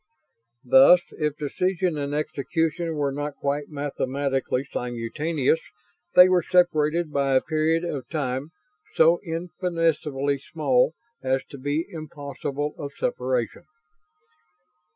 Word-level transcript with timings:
Thus, 0.65 0.99
if 1.11 1.37
decision 1.37 1.95
and 1.99 2.11
execution 2.15 2.95
were 2.95 3.11
not 3.11 3.35
quite 3.35 3.69
mathematically 3.69 4.63
simultaneous, 4.73 5.59
they 6.15 6.27
were 6.27 6.41
separated 6.41 7.11
by 7.13 7.35
a 7.35 7.41
period 7.41 7.83
of 7.83 8.09
time 8.09 8.49
so 8.95 9.21
infinitesimally 9.23 10.39
small 10.51 10.95
as 11.21 11.43
to 11.51 11.59
be 11.59 11.85
impossible 11.87 12.73
of 12.79 12.93
separation. 12.99 13.65